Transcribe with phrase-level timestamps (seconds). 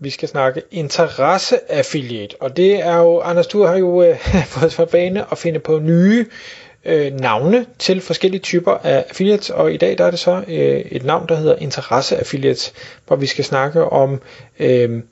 [0.00, 4.18] Vi skal snakke interesseaffiliate, og det er jo, Anders, du har jo øh,
[4.54, 6.26] fået for bane at finde på nye
[6.84, 10.80] øh, navne til forskellige typer af affiliates, og i dag der er det så øh,
[10.90, 12.72] et navn, der hedder interesseaffiliates,
[13.06, 14.20] hvor vi skal snakke om,
[14.58, 15.02] øh,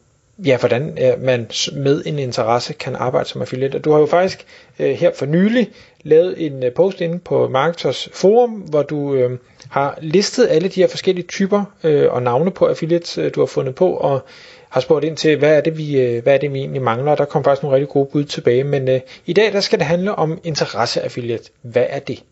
[0.45, 3.77] ja, hvordan øh, man med en interesse kan arbejde som affiliate.
[3.77, 4.47] Og du har jo faktisk
[4.79, 5.71] øh, her for nylig
[6.03, 9.39] lavet en øh, post inde på Marketers forum, hvor du øh,
[9.71, 13.47] har listet alle de her forskellige typer øh, og navne på affiliates, øh, du har
[13.47, 14.21] fundet på, og
[14.71, 17.13] har spurgt ind til, hvad er det, vi, øh, hvad er det, vi egentlig mangler,
[17.13, 18.65] og der kom faktisk nogle rigtig gode bud tilbage.
[18.65, 21.51] Men øh, i dag, der skal det handle om interesseaffiliate.
[21.63, 22.23] Hvad er det?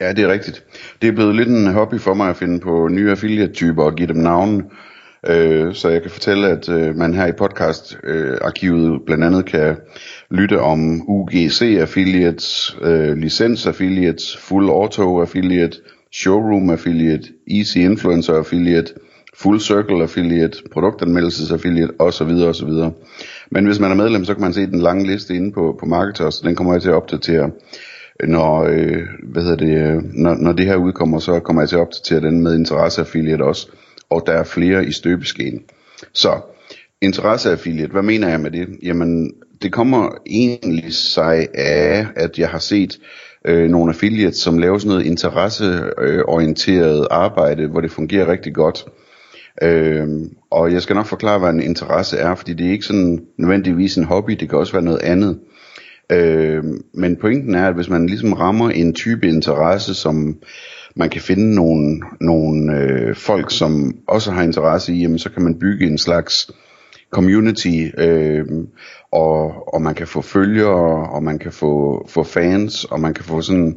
[0.00, 0.64] Ja, det er rigtigt.
[1.02, 4.08] Det er blevet lidt en hobby for mig at finde på nye affiliate-typer og give
[4.08, 4.62] dem navne.
[5.26, 9.76] Øh, så jeg kan fortælle, at øh, man her i podcast-arkivet øh, blandt andet kan
[10.30, 15.76] lytte om UGC affiliates, øh, licens affiliates, full auto affiliate,
[16.12, 18.94] showroom affiliate, easy influencer affiliate,
[19.34, 22.28] full circle affiliate, produktanmeldelses affiliate osv.
[22.28, 22.70] osv.
[23.50, 25.86] Men hvis man er medlem, så kan man se den lange liste inde på, på
[25.86, 27.50] Marketers, den kommer jeg til at opdatere
[28.24, 31.82] når, øh, hvad hedder det, når, når det her udkommer, så kommer jeg til at
[31.82, 33.68] opdatere den med interesseaffiliate også
[34.12, 35.62] og der er flere i støbeskeen.
[36.12, 36.40] Så
[37.00, 38.68] interesseaffiliate, hvad mener jeg med det?
[38.82, 42.98] Jamen, det kommer egentlig sig af, at jeg har set
[43.44, 48.84] øh, nogle affiliates, som laver sådan noget interesseorienteret arbejde, hvor det fungerer rigtig godt.
[49.62, 50.08] Øh,
[50.50, 53.96] og jeg skal nok forklare, hvad en interesse er, fordi det er ikke sådan nødvendigvis
[53.96, 55.38] en hobby, det kan også være noget andet.
[56.12, 60.36] Øh, men pointen er, at hvis man ligesom rammer en type interesse, som
[60.96, 65.42] man kan finde nogle, nogle øh, folk, som også har interesse i, jamen, så kan
[65.42, 66.50] man bygge en slags
[67.10, 68.44] community, øh,
[69.12, 73.24] og, og man kan få følgere, og man kan få, få fans, og man kan
[73.24, 73.76] få sådan,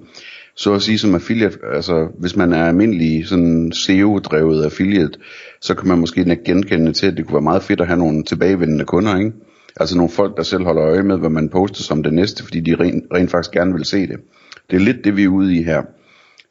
[0.55, 5.19] så at sige som affiliate, altså hvis man er almindelig sådan SEO-drevet affiliate,
[5.61, 7.99] så kan man måske ikke genkende til, at det kunne være meget fedt at have
[7.99, 9.31] nogle tilbagevendende kunder, ikke?
[9.79, 12.59] Altså nogle folk, der selv holder øje med, hvad man poster som det næste, fordi
[12.59, 14.19] de rent, rent faktisk gerne vil se det.
[14.71, 15.83] Det er lidt det, vi er ude i her.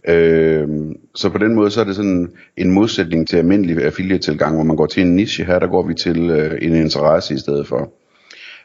[0.09, 0.69] Øh,
[1.15, 4.77] så på den måde så er det sådan en modsætning til almindelig affiliate-tilgang, hvor man
[4.77, 5.45] går til en niche.
[5.45, 7.93] Her der går vi til øh, en interesse i stedet for.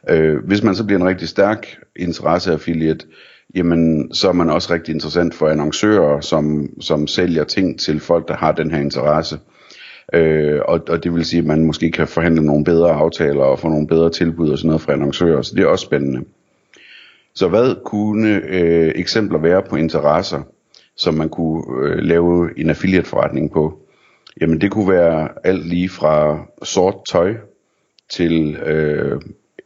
[0.09, 3.05] Øh, hvis man så bliver en rigtig stærk interesse-affiliate,
[3.55, 8.27] jamen så er man også rigtig interessant for annoncører, som, som sælger ting til folk,
[8.27, 9.39] der har den her interesse.
[10.13, 13.59] Øh, og, og det vil sige, at man måske kan forhandle nogle bedre aftaler og
[13.59, 16.25] få nogle bedre tilbud og sådan noget fra annoncører, så det er også spændende.
[17.33, 20.41] Så hvad kunne øh, eksempler være på interesser?
[20.99, 23.79] som man kunne øh, lave en affiliate forretning på.
[24.41, 27.35] Jamen det kunne være alt lige fra sort tøj
[28.09, 29.21] til øh,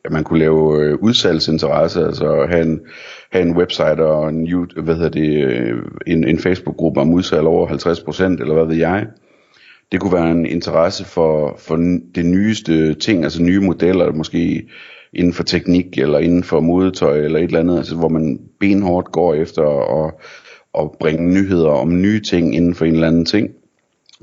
[0.05, 2.79] at man kunne lave øh, udsalgsinteresse, altså have en,
[3.31, 7.67] have en website og en, hvad hedder det, øh, en, en Facebook-gruppe om udsalg over
[7.67, 9.07] 50%, eller hvad ved jeg.
[9.91, 11.75] Det kunne være en interesse for, for
[12.15, 14.69] det nyeste ting, altså nye modeller, måske
[15.13, 19.11] inden for teknik, eller inden for modetøj, eller et eller andet, altså hvor man benhårdt
[19.11, 19.63] går efter
[20.05, 20.13] at
[20.79, 23.49] at bringe nyheder om nye ting inden for en eller anden ting.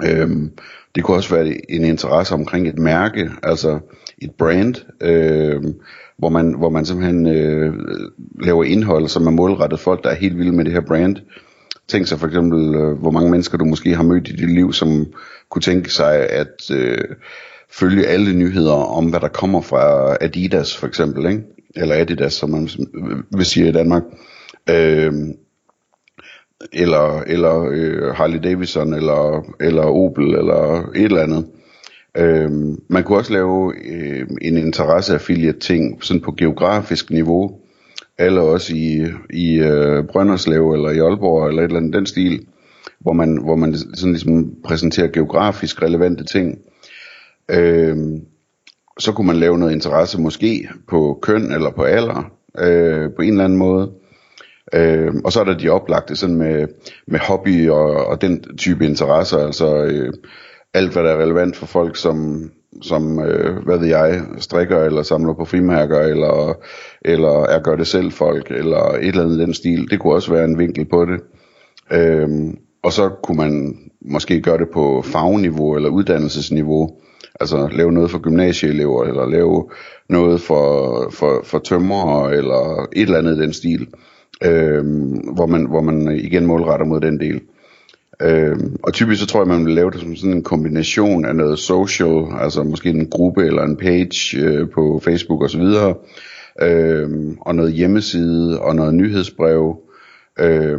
[0.04, 0.50] Øhm,
[0.94, 3.78] det kunne også være en interesse omkring et mærke, altså
[4.18, 5.74] et brand, øhm,
[6.18, 7.74] hvor, man, hvor man simpelthen øh,
[8.40, 11.16] laver indhold, som er målrettet folk, der er helt vilde med det her brand.
[11.88, 14.72] Tænk sig for eksempel, øh, hvor mange mennesker du måske har mødt i dit liv,
[14.72, 15.06] som
[15.50, 17.04] kunne tænke sig at øh,
[17.70, 21.42] følge alle nyheder om, hvad der kommer fra Adidas for eksempel, ikke?
[21.76, 22.68] eller Adidas, som man
[23.30, 24.02] vil sige i Danmark.
[24.70, 25.12] Øh,
[26.72, 31.46] eller, eller øh, Harley Davidson, eller, eller Opel, eller et eller andet.
[32.16, 37.58] Øhm, man kunne også lave øh, en interesse affiliate ting sådan på geografisk niveau,
[38.18, 42.46] eller også i, i øh, Brønderslev eller i Aalborg eller et eller andet den stil,
[42.98, 46.58] hvor man, hvor man sådan ligesom præsenterer geografisk relevante ting.
[47.50, 48.20] Øhm,
[48.98, 53.30] så kunne man lave noget interesse måske på køn eller på alder øh, på en
[53.30, 53.90] eller anden måde.
[54.74, 56.66] Øh, og så er der de oplagte sådan med,
[57.06, 60.12] med hobby og, og den type interesser, altså øh,
[60.74, 62.50] alt hvad der er relevant for folk, som,
[62.82, 66.54] som øh, hvad ved jeg, strikker eller samler på frimærker, eller,
[67.02, 69.90] eller er gør det selv folk, eller et eller andet den stil.
[69.90, 71.20] Det kunne også være en vinkel på det.
[71.92, 72.28] Øh,
[72.82, 76.90] og så kunne man måske gøre det på fagniveau eller uddannelsesniveau.
[77.40, 79.70] Altså lave noget for gymnasieelever, eller lave
[80.08, 83.88] noget for, for, for tømrere, eller et eller andet i den stil,
[84.44, 84.84] øh,
[85.34, 87.40] hvor, man, hvor man igen målretter mod den del.
[88.22, 91.36] Øh, og typisk så tror jeg, man vil lave det som sådan en kombination af
[91.36, 95.62] noget social, altså måske en gruppe eller en page øh, på Facebook osv.,
[96.62, 97.08] øh,
[97.40, 99.76] og noget hjemmeside og noget nyhedsbrev,
[100.40, 100.78] øh,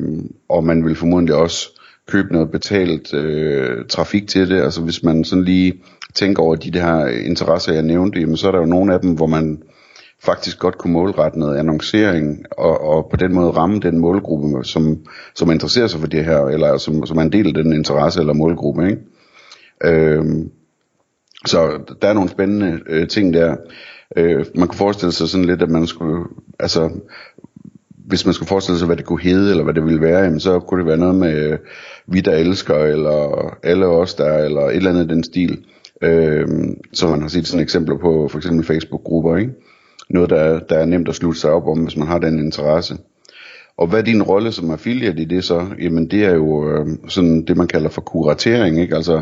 [0.49, 4.61] og man vil formodentlig også købe noget betalt øh, trafik til det.
[4.61, 5.73] Altså hvis man sådan lige
[6.13, 9.13] tænker over de der interesser, jeg nævnte, jamen, så er der jo nogle af dem,
[9.13, 9.63] hvor man
[10.23, 15.05] faktisk godt kunne målrette noget annoncering, og, og på den måde ramme den målgruppe, som,
[15.35, 18.19] som interesserer sig for det her, eller som, som er en del af den interesse
[18.19, 18.89] eller målgruppe.
[18.89, 19.01] Ikke?
[19.83, 20.51] Øhm,
[21.45, 23.55] så der er nogle spændende øh, ting der.
[24.17, 26.23] Øh, man kunne forestille sig sådan lidt, at man skulle,
[26.59, 26.89] altså,
[28.07, 30.39] hvis man skulle forestille sig, hvad det kunne hedde, eller hvad det ville være, jamen,
[30.39, 31.59] så kunne det være noget med øh,
[32.07, 35.65] vi, der elsker, eller alle os der, eller et eller andet den stil.
[36.01, 36.47] Øh,
[36.93, 39.51] som man har set sådan eksempler på, for eksempel Facebook-grupper, ikke?
[40.13, 42.97] Noget, der, der er nemt at slutte sig op om, hvis man har den interesse.
[43.77, 45.67] Og hvad er din rolle som affiliate i det så?
[45.81, 48.95] Jamen det er jo øh, sådan det, man kalder for kuratering, ikke?
[48.95, 49.21] Altså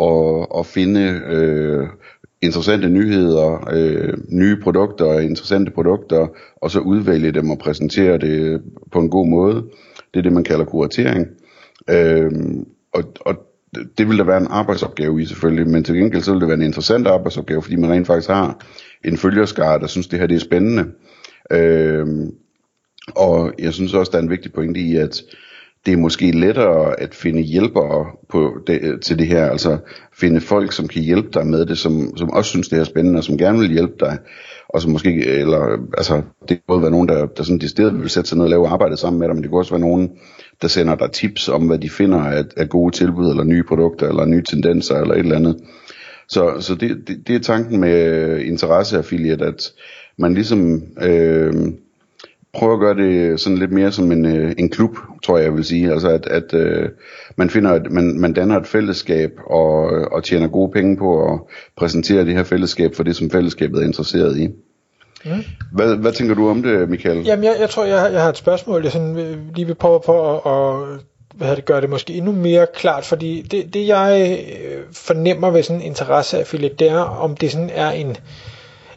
[0.00, 1.86] at, at finde øh,
[2.42, 6.26] interessante nyheder, øh, nye produkter, interessante produkter,
[6.56, 9.54] og så udvælge dem og præsentere det på en god måde.
[10.14, 11.26] Det er det, man kalder kuratering.
[11.90, 12.30] Øh,
[12.92, 13.36] og, og
[13.98, 16.56] det vil der være en arbejdsopgave i selvfølgelig, men til gengæld så vil det være
[16.56, 18.58] en interessant arbejdsopgave, fordi man rent faktisk har
[19.04, 20.86] en følgerskare, der synes, det her det er spændende.
[21.52, 22.06] Øh,
[23.14, 25.22] og jeg synes også, der er en vigtig pointe i, at
[25.86, 29.78] det er måske lettere at finde hjælpere på det, øh, til det her, altså
[30.12, 33.18] finde folk, som kan hjælpe dig med det, som, som også synes, det er spændende,
[33.18, 34.18] og som gerne vil hjælpe dig,
[34.74, 38.10] og som måske, eller, altså, det kan både være nogen, der, der sådan stedet vil
[38.10, 40.10] sætte sig ned og lave arbejdet sammen med dig, men det kan også være nogen,
[40.62, 44.08] der sender dig tips om, hvad de finder af, af gode tilbud, eller nye produkter,
[44.08, 45.56] eller nye tendenser, eller et eller andet.
[46.28, 49.72] Så, så det, det, det er tanken med øh, interesseaffiliate, at
[50.18, 51.52] man ligesom øh,
[52.54, 55.54] prøver at gøre det sådan lidt mere som en, øh, en klub, tror jeg, jeg
[55.54, 55.92] vil sige.
[55.92, 56.88] Altså at, at øh,
[57.36, 61.40] man finder, at man, man danner et fællesskab og, og tjener gode penge på at
[61.76, 64.48] præsentere det her fællesskab for det, som fællesskabet er interesseret i.
[65.24, 65.30] Mm.
[65.72, 67.24] Hvad, hvad tænker du om det, Michael?
[67.24, 70.00] Jamen, jeg, jeg tror, jeg, jeg har et spørgsmål, jeg sådan, øh, lige vil prøve
[70.06, 71.00] på at, at
[71.34, 75.62] hvad det, gøre det måske endnu mere klart, fordi det, det jeg øh, fornemmer ved
[75.62, 78.16] sådan en interesseaffiliate, det er, om det sådan er en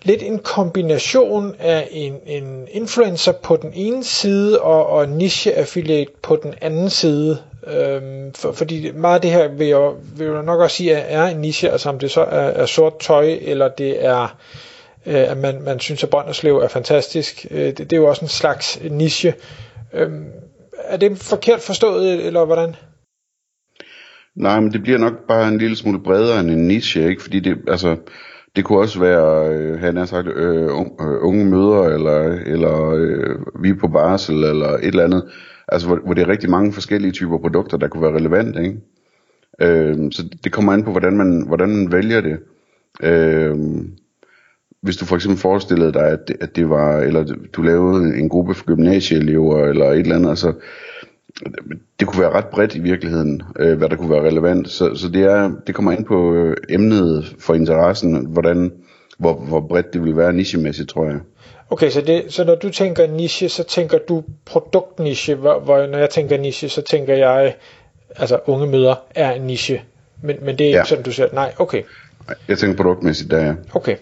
[0.06, 6.12] lidt en kombination af en, en influencer på den ene side og, og niche affiliate
[6.24, 7.38] på den anden side.
[7.68, 11.22] Øhm, for, fordi meget af det her vil jeg, vil jeg nok også sige er,
[11.22, 14.38] er en niche, altså om det så er, er sort tøj, eller det er
[15.06, 17.46] øh, at man, man synes at Brønderslev er fantastisk.
[17.52, 19.34] Øh, det, det er jo også en slags niche.
[19.94, 20.26] Øhm,
[20.84, 22.76] er det forkert forstået, eller hvordan?
[24.36, 27.22] Nej, men det bliver nok bare en lille smule bredere end en niche, ikke?
[27.22, 27.98] Fordi det, altså,
[28.56, 30.70] det kunne også være, øh, han har sagt, øh, øh
[31.00, 35.24] unge møder, eller, eller øh, vi på barsel, eller et eller andet.
[35.68, 38.78] Altså, hvor, hvor det er rigtig mange forskellige typer produkter, der kunne være relevante, ikke?
[39.62, 42.38] Øh, så det kommer an på, hvordan man, hvordan man vælger det.
[43.04, 43.56] Øh,
[44.82, 48.30] hvis du for eksempel forestillede dig, at det, at det var, eller du lavede en
[48.30, 50.54] gruppe for gymnasieelever, eller et eller andet, altså,
[52.00, 54.70] det kunne være ret bredt i virkeligheden, øh, hvad der kunne være relevant.
[54.70, 58.72] Så, så det, er, det kommer ind på øh, emnet for interessen, hvordan,
[59.18, 61.20] hvor, hvor bredt det vil være nichemæssigt, tror jeg.
[61.70, 65.98] Okay, så, det, så når du tænker niche, så tænker du produktniche, hvor, hvor når
[65.98, 67.56] jeg tænker niche, så tænker jeg,
[68.16, 69.84] altså unge møder er en niche.
[70.24, 70.86] Men, men det er ikke ja.
[70.86, 71.84] sådan, du siger, nej, okay.
[72.48, 73.54] Jeg tænker produktmæssigt, der ja.
[73.74, 73.96] Okay.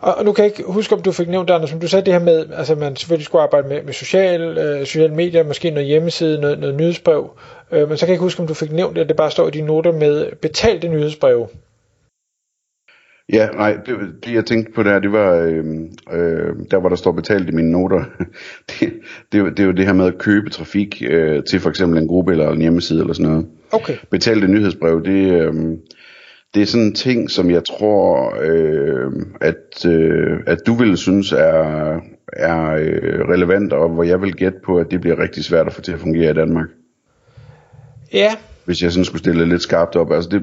[0.00, 2.12] Og, nu kan jeg ikke huske, om du fik nævnt, Anders, som du sagde det
[2.12, 5.86] her med, altså man selvfølgelig skulle arbejde med, med social, øh, sociale medier, måske noget
[5.86, 7.30] hjemmeside, noget, noget nyhedsbrev,
[7.72, 9.48] øh, men så kan jeg ikke huske, om du fik nævnt, at det bare står
[9.48, 11.48] i dine noter med betalte nyhedsbreve.
[13.32, 15.64] Ja, nej, det, det jeg tænkte på der, det var, øh,
[16.12, 18.04] øh, der hvor der står betalt i mine noter,
[18.70, 18.92] det,
[19.32, 22.08] det, det er jo det her med at købe trafik øh, til for eksempel en
[22.08, 23.46] gruppe eller en hjemmeside eller sådan noget.
[23.72, 23.96] Okay.
[24.10, 25.54] Betalte nyhedsbrev, det, øh,
[26.56, 31.32] det er sådan en ting, som jeg tror, øh, at, øh, at du ville synes
[31.32, 32.00] er,
[32.32, 35.72] er øh, relevant, og hvor jeg vil gætte på, at det bliver rigtig svært at
[35.72, 36.66] få til at fungere i Danmark.
[38.12, 38.30] Ja.
[38.64, 40.12] Hvis jeg sådan skulle stille lidt skarpt op.
[40.12, 40.42] Altså det,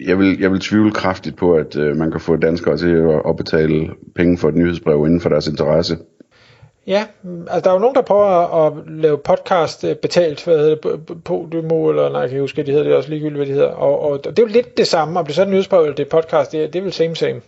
[0.00, 3.22] jeg, vil, jeg vil tvivle kraftigt på, at øh, man kan få danskere til at,
[3.28, 5.96] at betale penge for et nyhedsbrev inden for deres interesse.
[6.88, 10.74] Ja, altså der er jo nogen, der prøver at, lave podcast øh, betalt, hvad hedder
[10.74, 13.68] det, Podimo, eller nej, jeg kan huske, det hedder det også ligegyldigt, hvad det hedder.
[13.68, 15.94] Og, og, det er jo lidt det samme, om det så er en nyhedsbrev eller
[15.94, 17.40] det er podcast, det er, det er vel same same.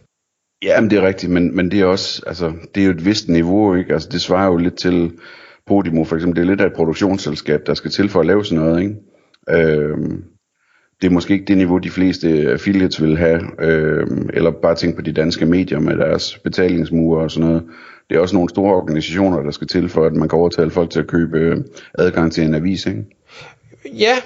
[0.64, 3.04] Ja, men det er rigtigt, men, men det er også, altså, det er jo et
[3.04, 3.92] vist niveau, ikke?
[3.92, 5.12] Altså, det svarer jo lidt til
[5.66, 8.44] Podimo, for eksempel, det er lidt af et produktionsselskab, der skal til for at lave
[8.44, 8.94] sådan noget, ikke?
[9.50, 10.24] Øhm,
[11.00, 14.96] det er måske ikke det niveau, de fleste affiliates vil have, øh, eller bare tænke
[14.96, 17.64] på de danske medier med deres betalingsmure og sådan noget.
[18.10, 20.90] Det er også nogle store organisationer, der skal til for, at man kan overtale folk
[20.90, 21.56] til at købe øh,
[21.98, 23.04] adgang til en avis, ikke?
[23.84, 24.16] Ja,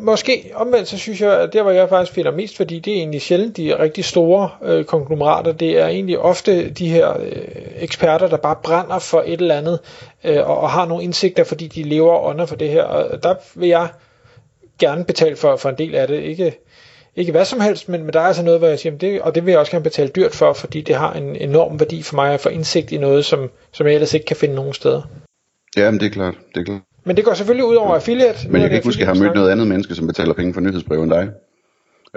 [0.00, 0.52] måske.
[0.54, 3.22] Omvendt, så synes jeg, at der hvor jeg faktisk finder mest, fordi det er egentlig
[3.22, 7.42] sjældent de rigtig store øh, konglomerater, det er egentlig ofte de her øh,
[7.76, 9.78] eksperter, der bare brænder for et eller andet,
[10.24, 13.34] øh, og, og har nogle indsigter, fordi de lever under for det her, og der
[13.54, 13.88] vil jeg
[14.78, 16.58] gerne betale for, for en del af det, ikke,
[17.16, 19.34] ikke hvad som helst, men, men der er altså noget, hvor jeg siger, det, og
[19.34, 22.14] det vil jeg også gerne betale dyrt for, fordi det har en enorm værdi for
[22.14, 25.02] mig at få indsigt i noget, som, som jeg ellers ikke kan finde nogen steder.
[25.76, 26.80] Ja, men det er klart, det er klart.
[27.04, 28.48] Men det går selvfølgelig ud over affiliate.
[28.48, 30.54] Men jeg kan ikke huske, at jeg har mødt noget andet menneske, som betaler penge
[30.54, 31.28] for nyhedsbrev end dig.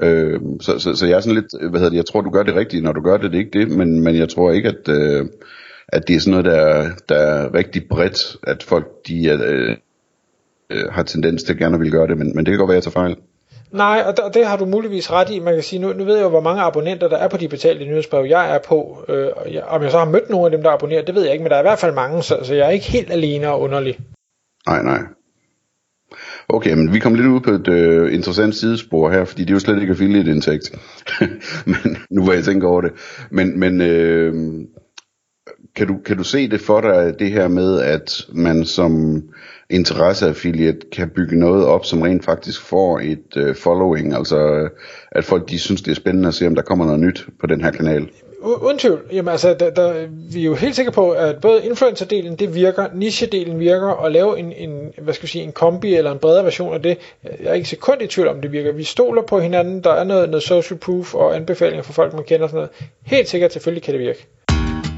[0.01, 2.43] Øh, så, så, så jeg er sådan lidt, hvad hedder det, jeg tror, du gør
[2.43, 4.69] det rigtigt, når du gør det, det er ikke det, men, men jeg tror ikke,
[4.69, 5.25] at, øh,
[5.87, 9.75] at det er sådan noget, der, der er rigtig bredt, at folk, de øh,
[10.69, 12.77] øh, har tendens til at gerne vil gøre det, men, men det kan godt være,
[12.77, 13.15] at jeg tager fejl.
[13.71, 15.39] Nej, og det, det har du muligvis ret i.
[15.39, 17.47] Man kan sige, nu, nu ved jeg jo, hvor mange abonnenter der er på de
[17.47, 19.05] betalte nyhedsbrev, jeg er på.
[19.09, 21.23] Øh, og jeg, om jeg så har mødt nogle af dem, der abonnerer, det ved
[21.23, 23.11] jeg ikke, men der er i hvert fald mange, så, så jeg er ikke helt
[23.11, 23.99] alene og underlig.
[24.67, 24.99] Nej, nej.
[26.49, 29.53] Okay, men vi kom lidt ud på et øh, interessant sidespor her, fordi det er
[29.55, 30.71] jo slet ikke affiliate-indtægt.
[31.71, 32.91] men nu var jeg tænker over det.
[33.31, 34.33] Men, men øh,
[35.75, 39.23] kan, du, kan du se det for dig, det her med, at man som
[39.69, 44.69] interesseaffiliate kan bygge noget op, som rent faktisk får et øh, following, altså
[45.11, 47.47] at folk de synes, det er spændende at se, om der kommer noget nyt på
[47.47, 48.09] den her kanal?
[48.63, 49.01] Uden tvivl.
[49.11, 52.87] Jamen, altså, der, der, vi er jo helt sikre på, at både influencer-delen, det virker,
[52.87, 56.43] niche-delen virker, og lave en, en, hvad skal jeg sige, en kombi eller en bredere
[56.43, 56.97] version af det.
[57.23, 58.71] Jeg er ikke sekund i tvivl om, det virker.
[58.71, 62.23] Vi stoler på hinanden, der er noget, noget social proof og anbefalinger for folk, man
[62.23, 62.69] kender og sådan noget.
[63.05, 64.27] Helt sikkert, selvfølgelig kan det virke.